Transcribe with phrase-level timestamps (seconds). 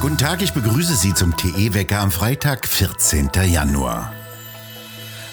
[0.00, 3.30] Guten Tag, ich begrüße Sie zum TE-Wecker am Freitag, 14.
[3.46, 4.12] Januar.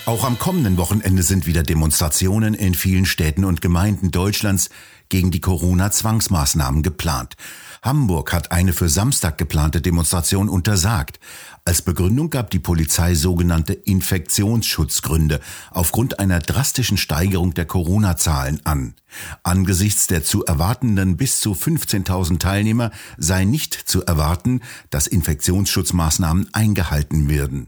[0.10, 4.71] Auch am kommenden Wochenende sind wieder Demonstrationen in vielen Städten und Gemeinden Deutschlands
[5.10, 7.36] gegen die Corona-Zwangsmaßnahmen geplant.
[7.84, 11.20] Hamburg hat eine für Samstag geplante Demonstration untersagt.
[11.64, 18.96] Als Begründung gab die Polizei sogenannte Infektionsschutzgründe aufgrund einer drastischen Steigerung der Corona-Zahlen an.
[19.44, 22.89] Angesichts der zu erwartenden bis zu 15.000 Teilnehmer
[23.20, 27.68] sei nicht zu erwarten, dass Infektionsschutzmaßnahmen eingehalten werden.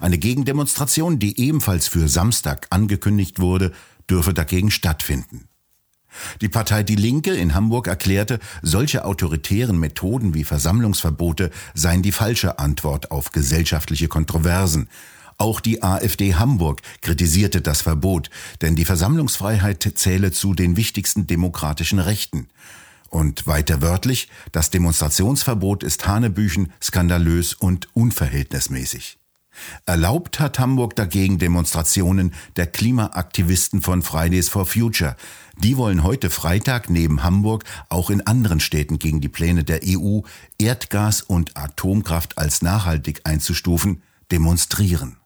[0.00, 3.72] Eine Gegendemonstration, die ebenfalls für Samstag angekündigt wurde,
[4.08, 5.48] dürfe dagegen stattfinden.
[6.40, 12.58] Die Partei Die Linke in Hamburg erklärte, solche autoritären Methoden wie Versammlungsverbote seien die falsche
[12.58, 14.88] Antwort auf gesellschaftliche Kontroversen.
[15.38, 18.30] Auch die AfD Hamburg kritisierte das Verbot,
[18.62, 22.48] denn die Versammlungsfreiheit zähle zu den wichtigsten demokratischen Rechten.
[23.10, 29.18] Und weiter wörtlich, das Demonstrationsverbot ist Hanebüchen, skandalös und unverhältnismäßig.
[29.86, 35.16] Erlaubt hat Hamburg dagegen Demonstrationen der Klimaaktivisten von Fridays for Future.
[35.58, 40.20] Die wollen heute Freitag neben Hamburg auch in anderen Städten gegen die Pläne der EU,
[40.58, 45.16] Erdgas und Atomkraft als nachhaltig einzustufen, demonstrieren.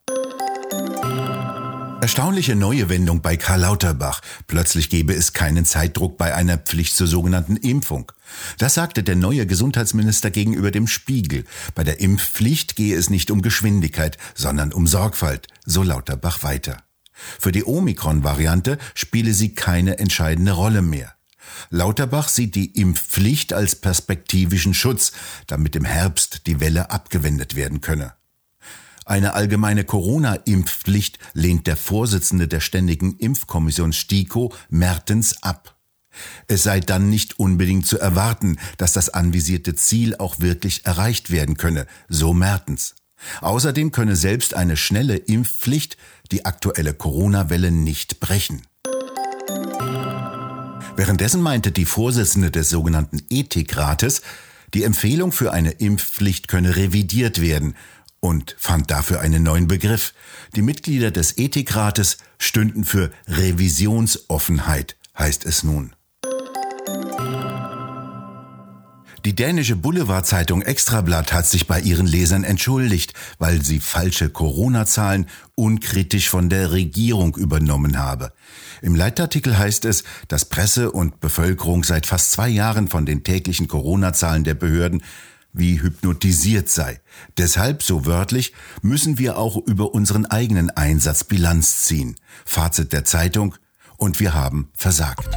[2.10, 4.20] Erstaunliche neue Wendung bei Karl Lauterbach.
[4.48, 8.10] Plötzlich gebe es keinen Zeitdruck bei einer Pflicht zur sogenannten Impfung.
[8.58, 11.44] Das sagte der neue Gesundheitsminister gegenüber dem Spiegel.
[11.76, 16.82] Bei der Impfpflicht gehe es nicht um Geschwindigkeit, sondern um Sorgfalt, so Lauterbach weiter.
[17.12, 21.14] Für die Omikron-Variante spiele sie keine entscheidende Rolle mehr.
[21.68, 25.12] Lauterbach sieht die Impfpflicht als perspektivischen Schutz,
[25.46, 28.14] damit im Herbst die Welle abgewendet werden könne.
[29.10, 35.76] Eine allgemeine Corona-Impfpflicht lehnt der Vorsitzende der Ständigen Impfkommission STIKO Mertens ab.
[36.46, 41.56] Es sei dann nicht unbedingt zu erwarten, dass das anvisierte Ziel auch wirklich erreicht werden
[41.56, 42.94] könne, so Mertens.
[43.40, 45.96] Außerdem könne selbst eine schnelle Impfpflicht
[46.30, 48.62] die aktuelle Corona-Welle nicht brechen.
[50.94, 54.22] Währenddessen meinte die Vorsitzende des sogenannten Ethikrates,
[54.72, 57.74] die Empfehlung für eine Impfpflicht könne revidiert werden
[58.20, 60.12] und fand dafür einen neuen Begriff.
[60.54, 65.94] Die Mitglieder des Ethikrates stünden für Revisionsoffenheit, heißt es nun.
[69.26, 75.26] Die dänische Boulevardzeitung Extrablatt hat sich bei ihren Lesern entschuldigt, weil sie falsche Corona-Zahlen
[75.56, 78.32] unkritisch von der Regierung übernommen habe.
[78.80, 83.68] Im Leitartikel heißt es, dass Presse und Bevölkerung seit fast zwei Jahren von den täglichen
[83.68, 85.02] Corona-Zahlen der Behörden
[85.52, 87.00] wie hypnotisiert sei.
[87.38, 88.52] Deshalb, so wörtlich,
[88.82, 92.16] müssen wir auch über unseren eigenen Einsatz Bilanz ziehen.
[92.44, 93.54] Fazit der Zeitung,
[93.96, 95.28] und wir haben versagt.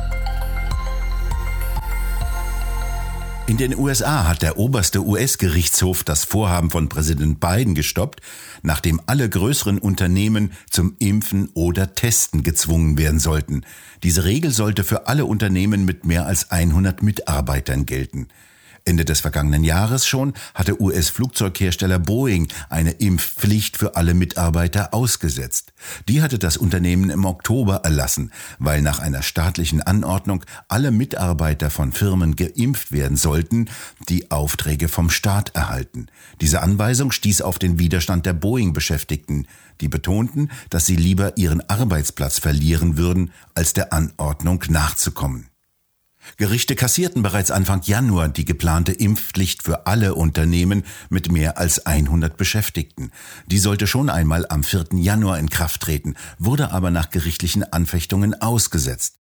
[3.46, 8.22] In den USA hat der oberste US-Gerichtshof das Vorhaben von Präsident Biden gestoppt,
[8.62, 13.66] nachdem alle größeren Unternehmen zum Impfen oder Testen gezwungen werden sollten.
[14.02, 18.30] Diese Regel sollte für alle Unternehmen mit mehr als 100 Mitarbeitern gelten.
[18.86, 25.72] Ende des vergangenen Jahres schon hatte US-Flugzeughersteller Boeing eine Impfpflicht für alle Mitarbeiter ausgesetzt.
[26.10, 31.94] Die hatte das Unternehmen im Oktober erlassen, weil nach einer staatlichen Anordnung alle Mitarbeiter von
[31.94, 33.70] Firmen geimpft werden sollten,
[34.10, 36.08] die Aufträge vom Staat erhalten.
[36.42, 39.48] Diese Anweisung stieß auf den Widerstand der Boeing-Beschäftigten,
[39.80, 45.53] die betonten, dass sie lieber ihren Arbeitsplatz verlieren würden, als der Anordnung nachzukommen.
[46.38, 52.38] Gerichte kassierten bereits Anfang Januar die geplante Impfpflicht für alle Unternehmen mit mehr als 100
[52.38, 53.12] Beschäftigten.
[53.48, 54.86] Die sollte schon einmal am 4.
[54.94, 59.20] Januar in Kraft treten, wurde aber nach gerichtlichen Anfechtungen ausgesetzt.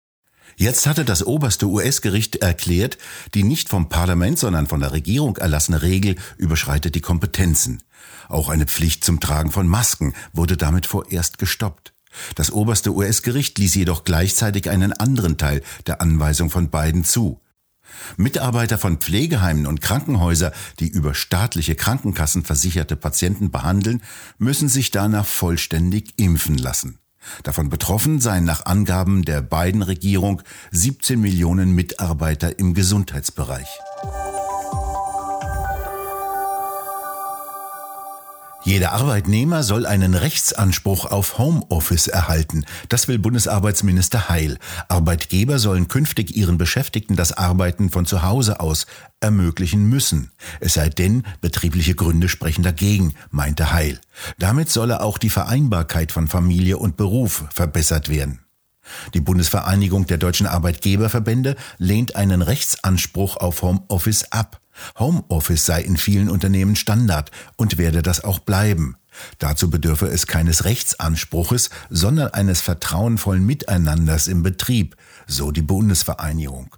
[0.55, 2.97] Jetzt hatte das oberste US-Gericht erklärt,
[3.33, 7.81] die nicht vom Parlament, sondern von der Regierung erlassene Regel überschreitet die Kompetenzen.
[8.29, 11.92] Auch eine Pflicht zum Tragen von Masken wurde damit vorerst gestoppt.
[12.35, 17.39] Das oberste US-Gericht ließ jedoch gleichzeitig einen anderen Teil der Anweisung von beiden zu.
[18.17, 24.01] Mitarbeiter von Pflegeheimen und Krankenhäuser, die über staatliche Krankenkassen versicherte Patienten behandeln,
[24.37, 26.99] müssen sich danach vollständig impfen lassen.
[27.43, 30.41] Davon betroffen seien nach Angaben der beiden Regierung
[30.71, 33.67] 17 Millionen Mitarbeiter im Gesundheitsbereich.
[38.65, 42.65] Jeder Arbeitnehmer soll einen Rechtsanspruch auf Homeoffice erhalten.
[42.87, 44.57] Das will Bundesarbeitsminister Heil.
[44.87, 48.85] Arbeitgeber sollen künftig ihren Beschäftigten das Arbeiten von zu Hause aus
[49.19, 50.31] ermöglichen müssen.
[50.61, 53.99] Es sei denn, betriebliche Gründe sprechen dagegen, meinte Heil.
[54.37, 58.39] Damit solle auch die Vereinbarkeit von Familie und Beruf verbessert werden.
[59.13, 64.62] Die Bundesvereinigung der deutschen Arbeitgeberverbände lehnt einen Rechtsanspruch auf Homeoffice ab.
[64.97, 68.97] Homeoffice sei in vielen Unternehmen Standard und werde das auch bleiben.
[69.39, 74.95] Dazu bedürfe es keines Rechtsanspruches, sondern eines vertrauenvollen Miteinanders im Betrieb,
[75.27, 76.75] so die Bundesvereinigung.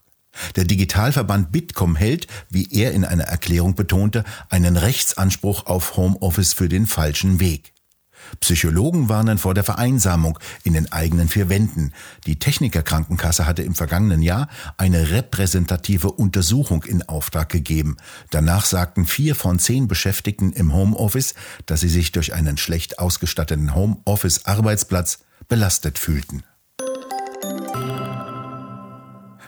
[0.56, 6.68] Der Digitalverband Bitkom hält, wie er in einer Erklärung betonte, einen Rechtsanspruch auf Homeoffice für
[6.68, 7.75] den falschen Weg.
[8.40, 11.92] Psychologen warnen vor der Vereinsamung in den eigenen vier Wänden.
[12.26, 17.98] Die Technikerkrankenkasse hatte im vergangenen Jahr eine repräsentative Untersuchung in Auftrag gegeben.
[18.32, 21.36] Danach sagten vier von zehn Beschäftigten im Homeoffice,
[21.66, 26.44] dass sie sich durch einen schlecht ausgestatteten Homeoffice-Arbeitsplatz belastet fühlten.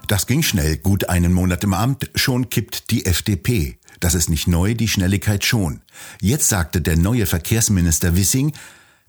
[0.07, 3.77] Das ging schnell, gut einen Monat im Amt, schon kippt die FDP.
[3.99, 5.81] Das ist nicht neu, die Schnelligkeit schon.
[6.21, 8.53] Jetzt sagte der neue Verkehrsminister Wissing,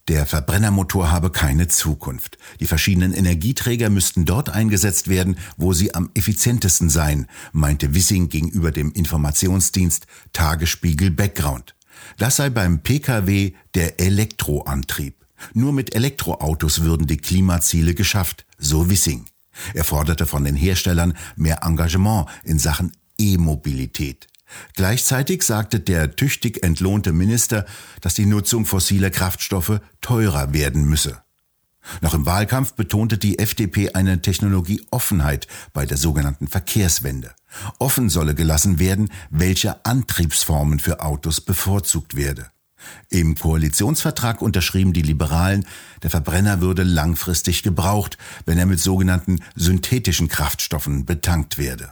[0.09, 2.39] der Verbrennermotor habe keine Zukunft.
[2.61, 8.73] Die verschiedenen Energieträger müssten dort eingesetzt werden, wo sie am effizientesten seien, meinte Wissing gegenüber
[8.73, 11.75] dem Informationsdienst Tagesspiegel Background.
[12.17, 15.27] Das sei beim Pkw der Elektroantrieb.
[15.53, 19.27] Nur mit Elektroautos würden die Klimaziele geschafft, so Wissing.
[19.75, 24.29] Er forderte von den Herstellern mehr Engagement in Sachen E-Mobilität.
[24.75, 27.67] Gleichzeitig sagte der tüchtig entlohnte Minister,
[28.01, 31.23] dass die Nutzung fossiler Kraftstoffe teurer werden müsse.
[32.01, 37.35] Noch im Wahlkampf betonte die FDP eine Technologieoffenheit bei der sogenannten Verkehrswende.
[37.79, 42.51] Offen solle gelassen werden, welche Antriebsformen für Autos bevorzugt werde.
[43.11, 45.67] Im Koalitionsvertrag unterschrieben die Liberalen,
[46.03, 51.91] der Verbrenner würde langfristig gebraucht, wenn er mit sogenannten synthetischen Kraftstoffen betankt werde.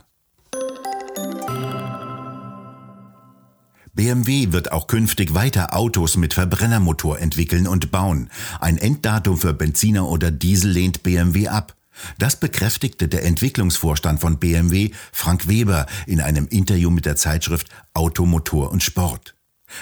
[3.96, 8.28] BMW wird auch künftig weiter Autos mit Verbrennermotor entwickeln und bauen.
[8.60, 11.74] Ein Enddatum für Benziner oder Diesel lehnt BMW ab.
[12.18, 18.70] Das bekräftigte der Entwicklungsvorstand von BMW, Frank Weber, in einem Interview mit der Zeitschrift Automotor
[18.70, 19.34] und Sport.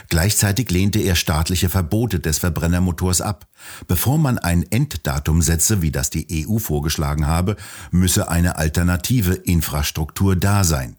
[0.08, 3.48] Gleichzeitig lehnte er staatliche Verbote des Verbrennermotors ab.
[3.88, 7.56] Bevor man ein Enddatum setze, wie das die EU vorgeschlagen habe,
[7.90, 10.96] müsse eine alternative Infrastruktur da sein.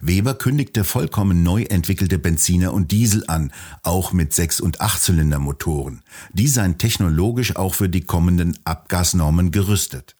[0.00, 3.52] Weber kündigte vollkommen neu entwickelte Benziner und Diesel an,
[3.82, 6.02] auch mit Sechs- und Achtzylindermotoren.
[6.32, 10.16] Die seien technologisch auch für die kommenden Abgasnormen gerüstet.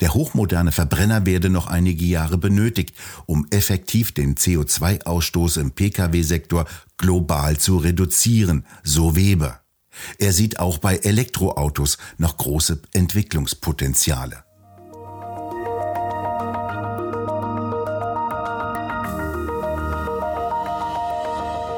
[0.00, 2.94] Der hochmoderne Verbrenner werde noch einige Jahre benötigt,
[3.26, 6.66] um effektiv den CO2-Ausstoß im Pkw-Sektor
[6.96, 9.60] global zu reduzieren, so Weber.
[10.18, 14.45] Er sieht auch bei Elektroautos noch große Entwicklungspotenziale.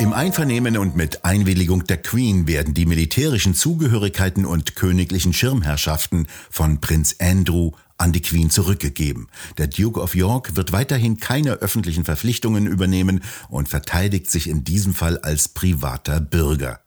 [0.01, 6.81] Im Einvernehmen und mit Einwilligung der Queen werden die militärischen Zugehörigkeiten und königlichen Schirmherrschaften von
[6.81, 9.27] Prinz Andrew an die Queen zurückgegeben.
[9.59, 14.95] Der Duke of York wird weiterhin keine öffentlichen Verpflichtungen übernehmen und verteidigt sich in diesem
[14.95, 16.79] Fall als privater Bürger.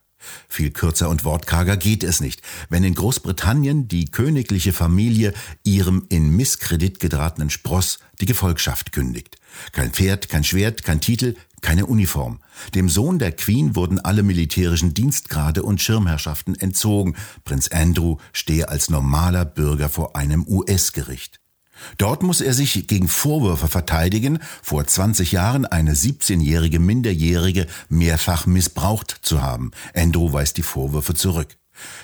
[0.48, 2.42] Viel kürzer und wortkarger geht es nicht.
[2.70, 5.34] Wenn in Großbritannien die königliche Familie
[5.64, 9.38] ihrem in Misskredit geratenen Spross die Gefolgschaft kündigt.
[9.72, 12.40] Kein Pferd, kein Schwert, kein Titel, keine Uniform.
[12.74, 17.16] Dem Sohn der Queen wurden alle militärischen Dienstgrade und Schirmherrschaften entzogen.
[17.44, 21.41] Prinz Andrew stehe als normaler Bürger vor einem US-Gericht.
[21.98, 29.20] Dort muss er sich gegen Vorwürfe verteidigen, vor 20 Jahren eine 17-jährige Minderjährige mehrfach missbraucht
[29.22, 29.72] zu haben.
[29.94, 31.58] Andrew weist die Vorwürfe zurück.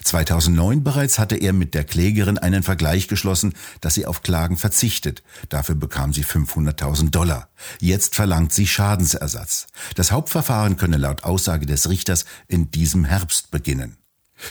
[0.03, 5.23] 2009 bereits hatte er mit der Klägerin einen Vergleich geschlossen, dass sie auf Klagen verzichtet.
[5.49, 7.49] Dafür bekam sie 500.000 Dollar.
[7.79, 9.67] Jetzt verlangt sie Schadensersatz.
[9.95, 13.97] Das Hauptverfahren könne laut Aussage des Richters in diesem Herbst beginnen.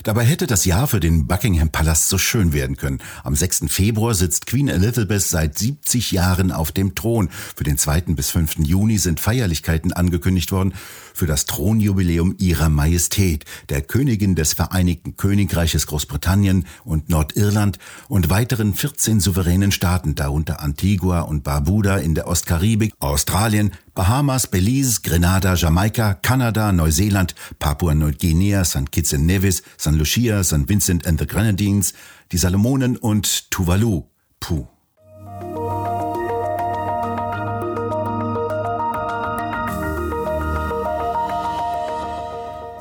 [0.03, 2.99] Dabei hätte das Jahr für den Buckingham Palast so schön werden können.
[3.25, 3.65] Am 6.
[3.69, 7.29] Februar sitzt Queen Elizabeth seit 70 Jahren auf dem Thron.
[7.55, 8.03] Für den 2.
[8.15, 8.59] bis 5.
[8.59, 10.75] Juni sind Feierlichkeiten angekündigt worden
[11.17, 17.79] für das Thronjubiläum ihrer Majestät, der Königin des Vereinigten Königreiches Großbritannien und Nordirland
[18.09, 25.01] und weiteren 14 souveränen Staaten, darunter Antigua und Barbuda in der Ostkaribik, Australien, Bahamas, Belize,
[25.03, 28.91] Grenada, Jamaika, Kanada, Neuseeland, Papua-Neuguinea, St.
[28.93, 29.97] Kitts and Nevis, St.
[29.97, 30.69] Lucia, St.
[30.69, 31.95] Vincent and the Grenadines,
[32.31, 34.03] die Salomonen und Tuvalu.
[34.39, 34.76] Puh.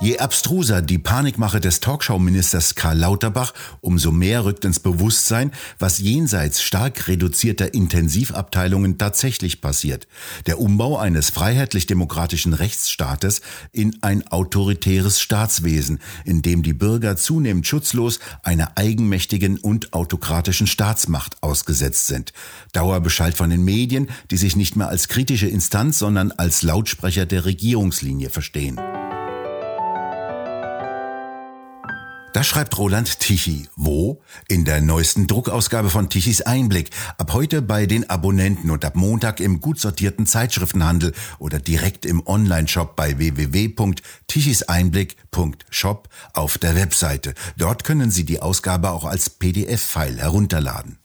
[0.05, 6.61] Je abstruser die Panikmache des Talkshow-Ministers Karl Lauterbach, umso mehr rückt ins Bewusstsein, was jenseits
[6.61, 10.07] stark reduzierter Intensivabteilungen tatsächlich passiert.
[10.45, 18.19] Der Umbau eines freiheitlich-demokratischen Rechtsstaates in ein autoritäres Staatswesen, in dem die Bürger zunehmend schutzlos
[18.43, 22.31] einer eigenmächtigen und autokratischen Staatsmacht ausgesetzt sind.
[22.73, 27.45] Dauerbescheid von den Medien, die sich nicht mehr als kritische Instanz, sondern als Lautsprecher der
[27.45, 28.79] Regierungslinie verstehen.
[32.35, 33.69] Das schreibt Roland Tichy.
[33.77, 34.21] Wo?
[34.49, 36.89] In der neuesten Druckausgabe von Tichys Einblick.
[37.17, 42.21] Ab heute bei den Abonnenten und ab Montag im gut sortierten Zeitschriftenhandel oder direkt im
[42.27, 47.35] Onlineshop bei www.tichiseinblick.shop auf der Webseite.
[47.55, 50.97] Dort können Sie die Ausgabe auch als PDF-File herunterladen.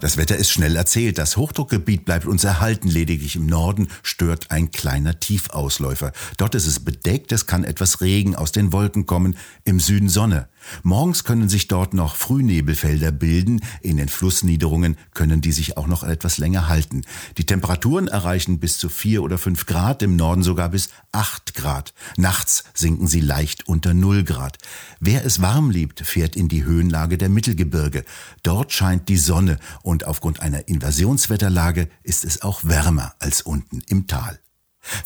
[0.00, 1.18] Das Wetter ist schnell erzählt.
[1.18, 2.86] Das Hochdruckgebiet bleibt uns erhalten.
[2.86, 6.12] Lediglich im Norden stört ein kleiner Tiefausläufer.
[6.36, 7.32] Dort ist es bedeckt.
[7.32, 9.36] Es kann etwas Regen aus den Wolken kommen.
[9.64, 10.48] Im Süden Sonne.
[10.82, 13.60] Morgens können sich dort noch Frühnebelfelder bilden.
[13.80, 17.02] In den Flussniederungen können die sich auch noch etwas länger halten.
[17.36, 21.94] Die Temperaturen erreichen bis zu vier oder fünf Grad, im Norden sogar bis acht Grad.
[22.16, 24.58] Nachts sinken sie leicht unter null Grad.
[25.00, 28.04] Wer es warm liebt, fährt in die Höhenlage der Mittelgebirge.
[28.42, 34.06] Dort scheint die Sonne und aufgrund einer Invasionswetterlage ist es auch wärmer als unten im
[34.06, 34.38] Tal.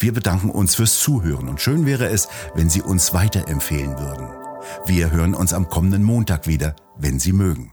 [0.00, 4.28] Wir bedanken uns fürs Zuhören und schön wäre es, wenn Sie uns weiterempfehlen würden.
[4.84, 7.72] Wir hören uns am kommenden Montag wieder, wenn Sie mögen.